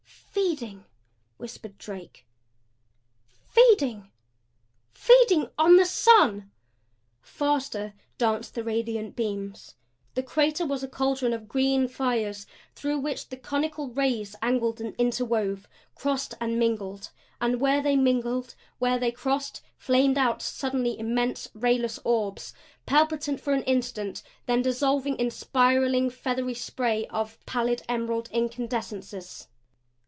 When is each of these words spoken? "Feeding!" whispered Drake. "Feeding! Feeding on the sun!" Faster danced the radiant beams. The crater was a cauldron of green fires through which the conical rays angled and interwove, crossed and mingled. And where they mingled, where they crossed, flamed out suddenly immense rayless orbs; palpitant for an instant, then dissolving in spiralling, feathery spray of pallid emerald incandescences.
"Feeding!" 0.31 0.85
whispered 1.37 1.77
Drake. 1.77 2.25
"Feeding! 3.47 4.11
Feeding 4.93 5.47
on 5.57 5.75
the 5.77 5.85
sun!" 5.85 6.51
Faster 7.21 7.93
danced 8.17 8.55
the 8.55 8.63
radiant 8.63 9.15
beams. 9.15 9.75
The 10.13 10.23
crater 10.23 10.65
was 10.65 10.83
a 10.83 10.87
cauldron 10.87 11.33
of 11.33 11.47
green 11.47 11.87
fires 11.87 12.47
through 12.75 12.99
which 12.99 13.29
the 13.29 13.37
conical 13.37 13.89
rays 13.89 14.35
angled 14.41 14.81
and 14.81 14.95
interwove, 14.97 15.67
crossed 15.95 16.33
and 16.41 16.57
mingled. 16.59 17.11
And 17.39 17.59
where 17.61 17.81
they 17.81 17.95
mingled, 17.95 18.55
where 18.79 18.97
they 18.99 19.11
crossed, 19.11 19.61
flamed 19.77 20.17
out 20.17 20.41
suddenly 20.41 20.97
immense 20.99 21.49
rayless 21.53 21.99
orbs; 22.03 22.53
palpitant 22.85 23.39
for 23.41 23.53
an 23.53 23.63
instant, 23.63 24.21
then 24.47 24.61
dissolving 24.61 25.17
in 25.17 25.29
spiralling, 25.31 26.09
feathery 26.09 26.55
spray 26.55 27.05
of 27.07 27.37
pallid 27.45 27.83
emerald 27.89 28.29
incandescences. 28.31 29.47